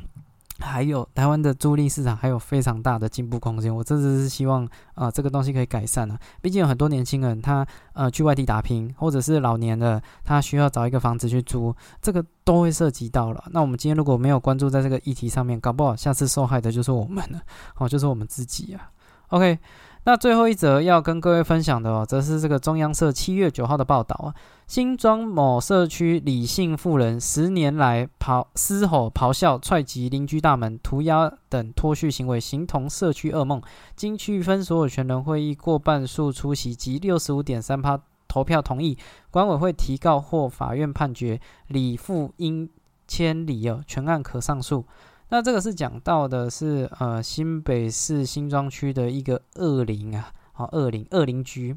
[0.60, 6.18] 还有台湾的租赁市场还有非常大的进步空间，我真的是希望啊这个东西可以改善啊。
[6.40, 13.44] 毕竟有很多年轻人他呃去外地打拼，或者是老年的他需要找一个房子去租，这个都会涉及到了。
[13.50, 17.40] 那我们今天如果没有关注在这个议题上面，搞不好下次受害的就是我们了，
[17.76, 18.90] 哦，就是我们自己啊。
[19.28, 19.58] OK，
[20.04, 24.34] 那最后一则要跟各位分享的哦，则是这个中央社七月九号的报道啊。
[24.66, 33.60] 新庄某社区李姓妇人十年来咆嘶吼、咆哮、踹击邻居大门、涂鸦等脱序行为，形同社区噩梦。
[33.94, 38.96] 经区分所有权人会议过半数出席及六十五点三趴投票同意，
[39.30, 42.70] 管委会提告或法院判决，李妇应
[43.06, 44.86] 迁离哦，全案可上诉。
[45.32, 51.76] 那这个是讲到的是呃新北市新庄区的一个恶邻啊，好恶邻恶邻居，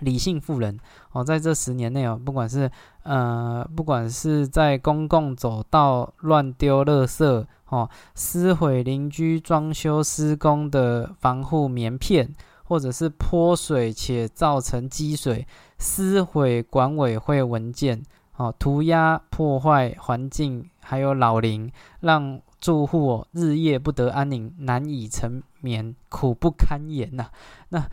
[0.00, 0.78] 理性妇人
[1.12, 2.70] 哦，在这十年内哦，不管是
[3.04, 15.46] 呃不管是在公共走道乱丢垃圾哦，撕毁邻居装修施工的防护棉片，或者是泼水且造成积水，
[15.78, 18.02] 撕毁管委会文件
[18.36, 22.38] 哦，涂鸦破坏环境，还有老林让。
[22.60, 27.30] 住户哦日夜不得安宁，难以成眠，苦不堪言呐。
[27.70, 27.88] 那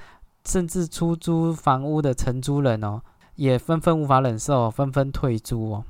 [0.46, 3.02] 甚至出租房屋的承租人哦，
[3.36, 5.84] 也纷纷无法忍受，纷纷退租哦。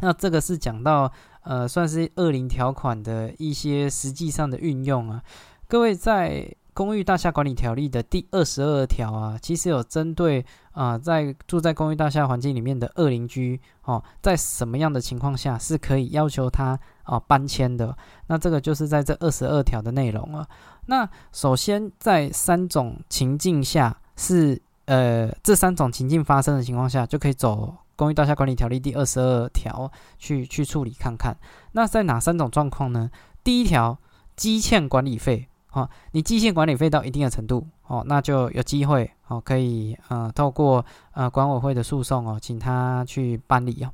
[0.00, 1.12] 那这个是讲到
[1.42, 5.22] 呃，算是恶灵条款的一些实际上的运用啊。
[5.68, 6.54] 各位在。
[6.74, 17.96] 公寓大厦管理条例的第二十二条啊，其实有针对啊，在住在公寓大厦环境里面的恶邻居哦，在什么样的情况下是可以要求他啊搬迁的？
[18.26, 20.46] 那这个就是在这二十二条的内容啊。
[20.86, 31.36] 那首先在三种情境下是呃，这三种情境发生的情况下，就可以走公寓大厦管理条例第二十二条去去处理看看。
[31.72, 33.10] 那在哪三种状况呢？
[33.44, 33.98] 第一条，
[34.34, 35.48] 积欠管理费。
[35.72, 43.90] 哦，你基线管理费到一定的程度，哦，那就有机会，哦，可以，呃，透过呃管委会的诉讼，哦，请他去办理哦。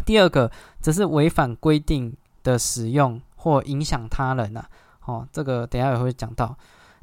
[0.00, 4.64] 第二个则是违反规定的使用或影响他人呐，
[5.04, 6.56] 哦，这个等下也会讲到。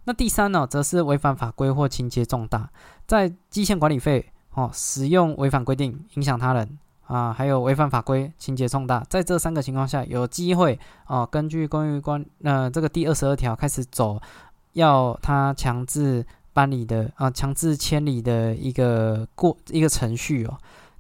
[0.06, 2.70] 那第三呢，则是违反法规或情节重大，
[3.06, 6.78] 在基线管理费，哦，使用违反规定，影响他人。
[7.08, 14.22] 啊，还有违反法规、情节重大，在这三个情况下，有机会哦，根据关于关呃这个第二十二条开始走，
[14.74, 20.58] 要他强制搬离的啊，强制迁离的一个过一个程序哦。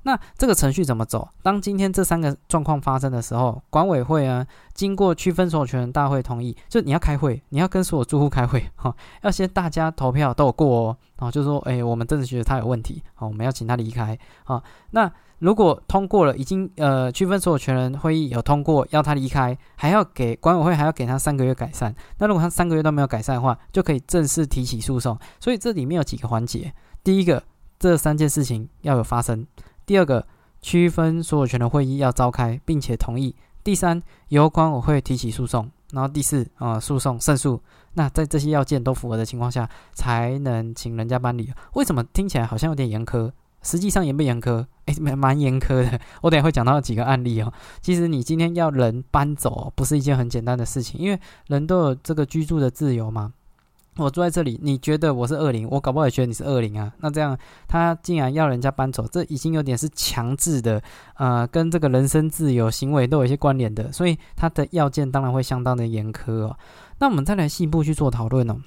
[0.07, 1.27] 那这个程序怎么走？
[1.43, 15.11] 当今天这三个状况发生的时候，管委会啊，经过区分所有权人大会同意，就你要开会，你要跟所有住户开会 哈，要先大家投票都有过哦，啊，就说哎，我们真的觉得他有问题，好，我们要请他离开啊，那。
[15.39, 21.93] 如果通过了，已经呃区分所有权人会议有通过要他离开，还要给管委会还要给他三个月改善。
[22.17, 25.15] 那如果他三个月都没有改善的话，就可以正式提起诉讼。
[25.39, 27.43] 所以这里面有几个环节：第一个，
[27.77, 29.45] 这三件事情要有发生；
[29.87, 30.27] 第二个，
[30.61, 37.61] 区分所有权的会议要召开并且同意；第三，由管委会提起诉讼；然后第四啊，诉讼胜诉。
[37.93, 41.49] 那在这些要件都符合的情况下，才能请人家搬离。
[41.75, 43.31] 为什么听起来好像有点严苛？
[43.61, 44.65] 实际上严不严苛？
[44.87, 45.97] 哎，蛮蛮严苛的。
[46.21, 47.53] 我等下会讲到几个案例哦。
[47.81, 53.31] 其实你今天要人搬走，不是一件很简单的事情，因为人都有这个居住的自由嘛。
[53.97, 56.91] 我住在这里，你觉得我是恶灵，我搞不好也觉得你是恶灵啊。
[56.99, 60.81] 那这样他竟然要人家搬走，这已经有点是强制的，
[61.15, 66.57] 呃，跟这个人身自由行为都有一些关联的，所以他的要件当然会相当的严苛哦。
[66.99, 68.57] 那我们再来细部去做讨论哦。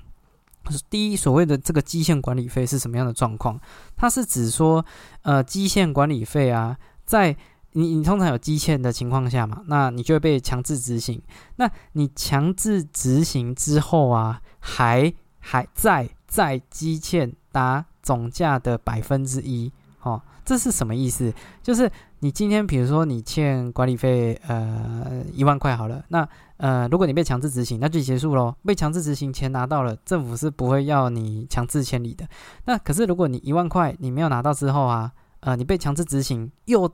[0.88, 3.58] 第一，所谓的这个基线管理费是什么样的状况？
[3.96, 4.84] 它是指说，
[5.22, 7.34] 呃，基线管理费啊，在
[7.72, 11.20] 你你通常有基欠的情况下嘛，那你就会被强制执行。
[11.56, 21.33] 那你强制执行之后啊，还还在在基欠达总价的百分之一，哦，这是什么意思？
[21.62, 26.28] 就是你今天比如说你欠管理费，呃，一万块好了，那。
[26.61, 28.54] 呃，如果你被强制执行，那就结束喽。
[28.66, 32.28] 被强制执行，钱拿到了，政府是不会要你强制迁离的。
[32.66, 36.87] 那可是，如果你一万块你没有拿到之后啊，呃，你被强制执行又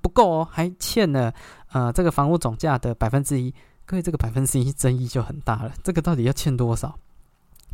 [0.00, 1.32] 不够哦，还欠了
[1.72, 3.54] 呃这个房屋总价的百分之一。
[3.84, 5.72] 各位，这个百分之一争议就很大了。
[5.82, 6.98] 这个到底要欠多少？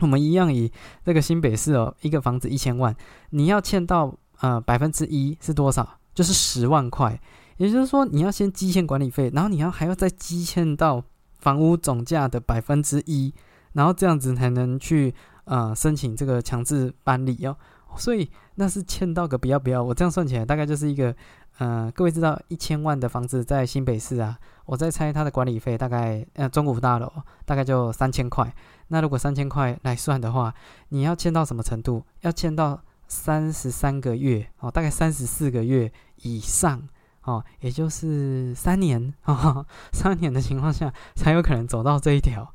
[0.00, 0.70] 我们一样以
[1.04, 2.94] 这个新北市哦，一个房子一千万，
[3.30, 5.98] 你要欠到呃百分之一是多少？
[6.14, 7.20] 就是十万块。
[7.56, 11.02] 也就是说，你要先积欠管理费，然后你要还要再积欠到。
[11.42, 13.34] 房屋总价的百分之一，
[13.72, 15.12] 然后这样子才能去
[15.42, 17.56] 呃申请这个强制搬离哦，
[17.96, 21.12] 所以那是欠到个不要不要，我这样算起来大概就是一个
[21.58, 27.12] 呃，各位知道一千万的房子在新北市啊，我在猜它的管理费大概呃中古大楼
[27.44, 28.54] 大概就三千块，
[28.88, 30.54] 那如果三千块来算的话，
[30.88, 32.04] 你要签到什么程度？
[32.20, 36.88] 要签到三十三个月哦，大概三十四个月以上。
[37.24, 42.52] 哦，也就是三年啊， 三年的情况下才有可能走到这一条。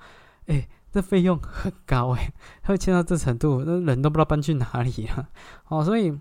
[0.48, 2.34] 哎，这费用很高诶，
[2.64, 5.30] 会签到这程度，那人都不知道搬去哪里了。
[5.70, 6.20] 哦，所以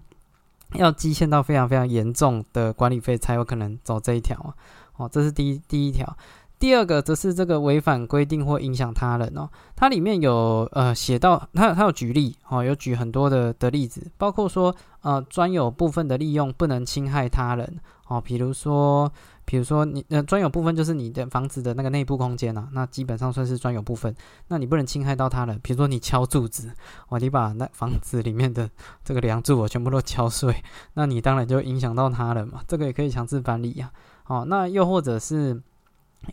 [0.74, 4.55] 要积欠到非常非常严重的管理费，才有可能走这一条啊。
[4.96, 6.16] 哦，这是第一第一条。
[6.59, 19.12] 第二个则是这个违反规定或影响他人哦，它里面有呃写到，它它有举例哦，有举很多的的例子，包括说呃专有部分的利用不能侵害他人哦，比如说
[19.47, 24.15] 比如说你呃专有部分就是你的房子的那个内部空间呐，那基本上算是专有部分，
[24.49, 26.71] 那你不能侵害到他人，比如说你敲柱子
[27.09, 28.69] 哦，你把那房子里面的
[29.03, 33.90] 这个梁柱我全部都敲碎，那你当然就影响到他人嘛，这个也可以强制搬离呀，
[34.27, 35.63] 哦，那又或者是。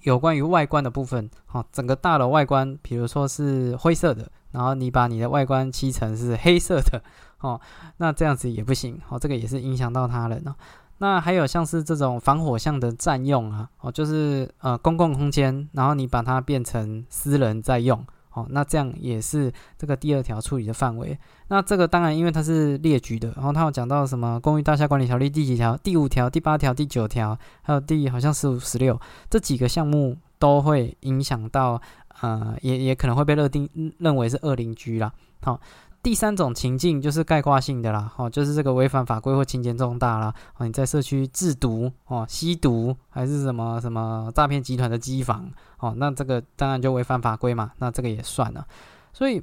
[0.01, 7.03] 有关于外观的部分，哦，整个大楼外观，比如说是灰色的，然后你把你的外观漆成是黑色的，
[7.41, 7.61] 哦，
[7.97, 10.55] 那这样子也不行，哦，这个也是影响到他人哦。
[10.99, 18.05] 那还有像是这种防火巷的占用啊，哦，就是呃公共空间，然后你把它变成私人在用。
[18.35, 21.15] 哦，那这样也是这个第二条处理的范围。
[21.49, 31.79] 那这个当然，因为它是列举的，然后它有讲到什么《公寓大厦管理条例》第几条、第五条、第八条、第九条，还有第好像十五、十六这几个项目都会影响到，
[32.21, 33.69] 呃，也也可能会被认定
[33.99, 35.13] 认为是恶邻居啦。
[35.43, 35.59] 好。
[36.03, 45.49] 第三种情境就是概括性的啦，哦，就是这个违反法规或情节重大啦，哦，你在社区制毒哦、吸毒还是什么什么诈骗集团的机房
[45.79, 48.67] 哦，那这个当然就违反法规嘛，那这个也算了。
[49.13, 49.41] 所以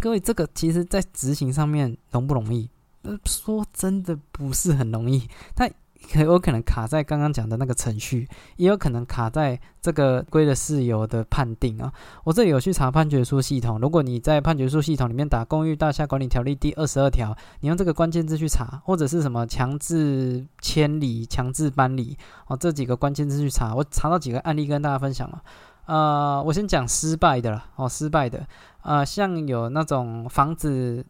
[0.00, 2.70] 各位，这个其实在执行上面容不容易？
[3.02, 5.70] 呃，说真的不是很容易，但。
[6.12, 11.92] 可有可能卡在刚刚讲的那个程序，也有可能卡在这个归的事由的判定啊。
[12.24, 25.42] 我这里有去查判决书系统，如果你在判决书系统里面打《公寓大厦管理条例》第二十二条，你用这个关键字去查，或者是什么强制迁离、强制搬离哦，这几个关键字去查，我查到几个案例跟大家分享了。
[25.86, 28.46] 呃，我先讲失败的了哦，失败的，
[28.82, 31.04] 呃，像有那种房子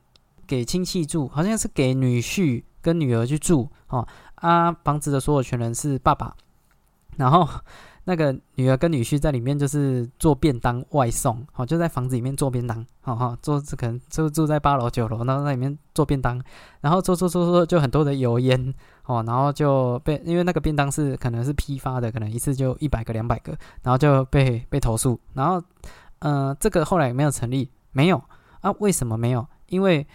[0.47, 4.05] 给亲戚住，好像是给女婿跟女儿去住哦。
[4.45, 6.37] 啊，房子的所有权人是爸爸，
[7.17, 7.49] 然后
[8.05, 16.39] 那个女儿跟女婿在里面就是做便当外送，好就在房子里面做便当，好好做可能就住在八楼九楼，然后在里面做便当，
[16.83, 18.75] 然后做做做做就很多的油烟
[19.07, 25.63] 哦，然后就被因为那个便当是可能是批发的，可能一次就一百个两百个，然后就被被投诉，然后
[26.19, 28.23] 嗯，这个后来没有成立，没有
[28.61, 28.71] 啊？
[28.81, 29.47] 为什么没有？
[29.69, 30.07] 因为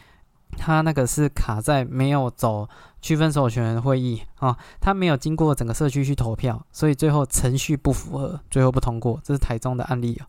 [0.60, 2.68] 他那个是卡在没有走。
[3.02, 9.18] 区分所有权会议啊，他没有经过整个社区去投票，所以最后程序不符合，最后不通过。
[9.24, 10.28] 这是台中的案例啊。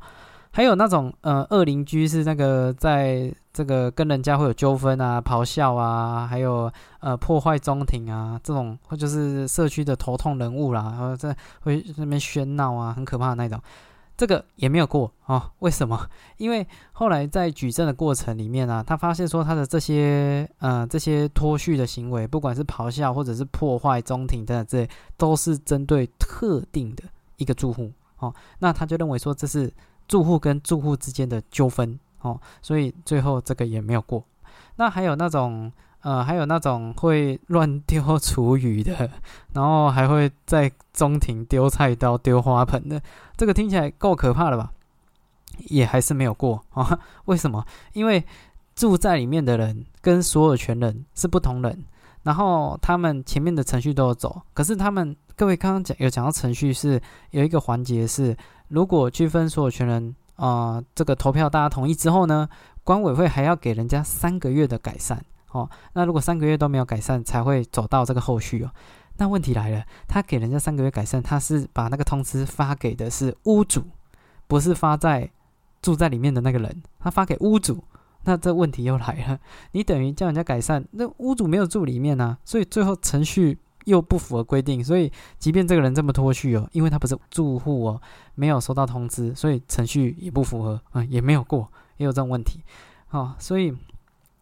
[0.53, 13.61] 还有那种呃恶邻居是那个在这个跟人家会有纠纷啊、咆哮啊，还有呃破坏中庭啊这种，或就是社区的头痛人物啦，然后在会那边喧闹啊，很可怕的那种。
[14.20, 15.50] 这个也没有过啊？
[15.60, 15.98] 为什么？
[16.36, 27.04] 因为后来在举证的过程里面啊，他发现说他的这些呃这些脱序的行为，不管是咆哮或者是破坏中庭等等这，都是针对特定的
[27.38, 28.34] 一个住户哦。
[28.58, 29.72] 那他就认为说这是
[30.06, 34.22] 住户跟住户之间的纠纷哦，所以最后这个也没有过。
[34.76, 35.72] 那还有那种。
[36.03, 39.11] 呃，还有那种会乱丢厨余的，
[39.53, 43.01] 然后还会在中庭丢菜刀、丢花盆的，
[43.36, 44.72] 这个听起来够可怕了吧？
[45.68, 46.98] 也还是没有过啊？
[47.26, 47.62] 为什么？
[47.92, 48.24] 因为
[48.74, 51.84] 住在里面的人跟所有权人是不同人，
[52.22, 56.98] 然后他们前面的程序都有走，可是他们各位刚刚讲有讲到程序是
[57.32, 58.34] 有一个环节是，
[58.68, 62.48] 如果区分所有权人啊，这个投票大家同意之后呢，
[62.84, 65.22] 管委会还要给人家三个月的改善。
[65.53, 68.70] 哦，那如果三个月都没有改善，才会走到这个后续哦。
[69.16, 73.82] 那问题来了，他给人家三个月改善，他是把那个通知发给的是屋主，
[74.46, 75.30] 不是发在
[75.82, 77.84] 住在里面的那个人，他发给屋主。
[78.24, 79.38] 那这问题又来了，
[79.72, 84.82] 你等于叫人家改善，那屋主没有住里面呢，所以最后程序又不符合规定。
[84.84, 88.01] 所以即便这个人这么脱序哦，因为他不是住户哦，
[88.34, 92.62] 没有收到通知，所以程序也不符合啊，也没有过，也有这种问题。
[93.11, 93.76] 哦，所以。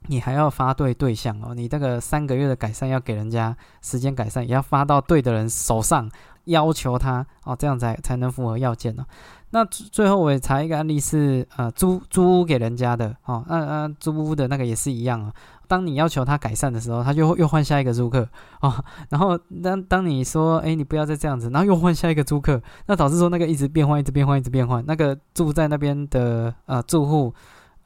[0.07, 6.11] 你还要发对对象哦，你这个三个月的改善要给人家时间改善，也要发到对的人手上，
[6.45, 9.05] 要求他哦，这样才才能符合要件呢。
[9.51, 15.33] 那最后我也查一个案例是，呃，租租屋给人家的哦，那那租屋的那个也是一样啊。
[15.67, 18.29] 当你要求他改善的时候，他就又换下一个租客
[18.61, 18.85] 哦。
[19.09, 27.35] 然后当当你说，哎，你不要再这样子，然后又换下一个租客，那导致说那个一直变换，一直变换，一直变换，那个住在那边的呃住户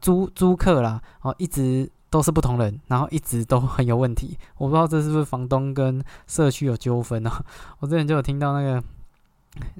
[0.00, 1.90] 租租客啦，哦，一直。
[2.12, 4.36] 都是不同人，然后一直都很有问题。
[4.58, 7.30] 我不知道这是不是房东跟社区有纠纷哦。
[7.80, 8.84] 我之前就有听到那个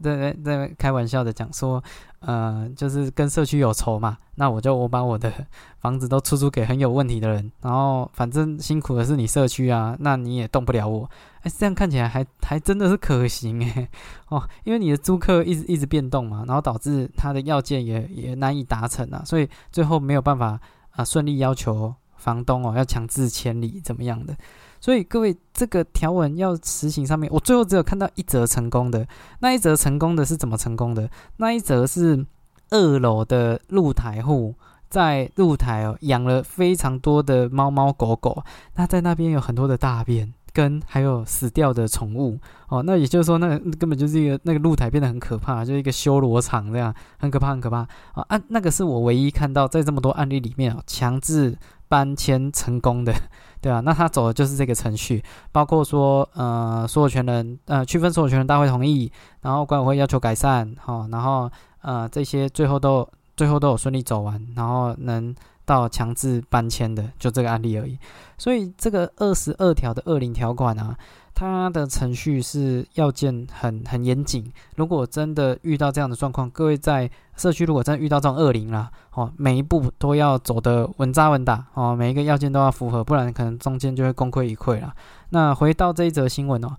[0.03, 1.83] 在在开玩笑的讲说，
[2.21, 5.31] 呃，就是跟社区有仇嘛，那我就我把我的
[5.81, 11.09] 房子都出租给很有问题的人，然后反正辛苦的是你社区啊，那你也动不了我。
[11.43, 13.87] 哎，这样看起来还还真的是可行哎，
[14.31, 20.59] 哦，因为你的租客一直一直变动嘛，然后导致他的要件也也难以达成啊，所以最后没有办法
[20.93, 24.35] 啊顺利要求房东哦要强制迁离怎么样的。
[24.81, 29.07] 所以各位，这个条文要实行上面，我最后只有看到一则成功的。
[29.41, 31.09] 那一则成功的是怎么成功的？
[31.37, 32.27] 那一则是
[32.71, 34.55] 二楼的露台户
[34.89, 38.43] 在露台哦养了非常多的猫猫狗狗，
[38.75, 42.83] 那在那边有很多的大便跟还有死掉的宠物哦。
[42.83, 48.25] 那也就是说，那根本就是一个那个露台变得很可怕，就是一个修罗场这样，很可怕，很可怕啊！
[48.27, 51.57] 啊，那个是我唯一看到在这么多案例里面啊，强制
[51.93, 53.13] 搬迁成功的。
[53.61, 55.23] 对啊，那他走的就是这个程序，
[55.53, 59.13] 包括说，呃，所有权人，呃，区分所有权人大会同意，
[59.43, 61.51] 然后管委会要求改善，哈，然后，
[61.83, 65.35] 呃，这些最后都最后都有顺利走完，然后能
[65.67, 67.99] 到强制搬迁的，就这个案例而已。
[68.39, 70.97] 所以这个二十二条的二零条款啊。
[71.35, 74.53] 它的程序是要件很很严谨。
[74.77, 84.95] 如果真的遇到这样的状况，各位在社区如果真的遇到这种恶灵啦，哦，每一步都要走得稳扎稳打哦，每一个要件都要符合，不然可能中间就会功亏一篑了。
[85.31, 86.77] 那回到这一则新闻哦，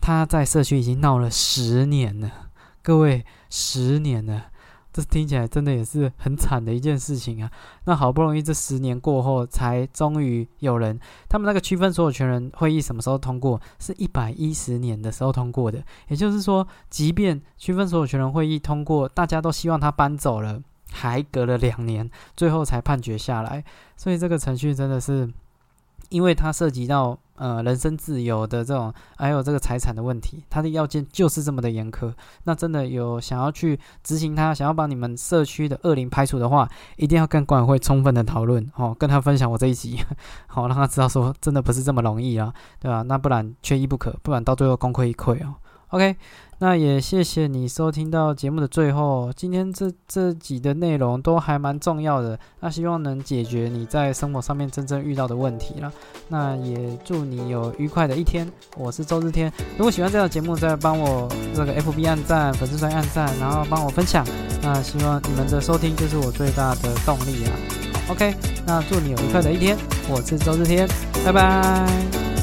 [0.00, 2.30] 他在社区已经闹了十年了，
[2.82, 4.44] 各位十年了。
[4.94, 7.50] 这听起来真的也是很惨的一件事情啊！
[7.86, 10.96] 那好不容易这十年过后，才终于有人，
[11.28, 13.60] 他们那个区分所有权人会议什么时候通过？
[13.80, 15.82] 是一百一十年的时候通过的。
[16.06, 23.64] 也就是说，即便区分所有权人会议通过，大家都希望他搬走了，还隔了两年，最后才判决下来。
[23.96, 25.28] 所以这个程序真的是，
[26.10, 27.18] 因为它涉及到。
[27.36, 32.12] 呃，人身自由的这种，还有这个财产的问题，它的要件就是这么的严苛。
[32.44, 39.98] 那真的有想要去执行它，想要把你们社区的恶灵排除的话，一定要跟管委会充分的讨论哦，跟他分享我这一集，
[40.46, 43.02] 好让他知道说真的不是这么容易啊，对吧？
[43.02, 45.56] 那不然缺一不可，不然到最后功亏一篑哦。
[45.94, 46.16] OK。
[46.58, 55.92] 那也谢谢你收听到节目的最后，今天这这集的内容都还蛮重要的，那希望能解决你在生活上面真正遇到的问题了。
[56.28, 58.50] 那也祝你有愉快的一天。
[58.76, 64.24] 我是周日天，如果喜欢这档节目，再帮我这个 FB 按赞，粉丝团按赞，然后帮我分享。
[64.62, 67.50] 那希望你们的收听就是我最大的动力啊。
[68.08, 68.32] OK，
[68.64, 69.76] 那祝你有愉快的一天。
[70.08, 70.88] 我是周日天，
[71.26, 72.33] 拜拜。